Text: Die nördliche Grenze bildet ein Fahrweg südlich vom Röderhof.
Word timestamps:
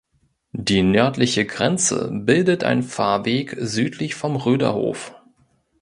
Die 0.57 0.81
nördliche 0.81 1.45
Grenze 1.45 2.09
bildet 2.11 2.63
ein 2.63 2.81
Fahrweg 2.81 3.55
südlich 3.59 4.15
vom 4.15 4.35
Röderhof. 4.35 5.13